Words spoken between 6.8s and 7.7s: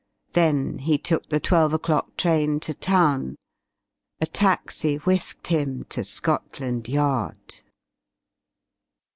Yard.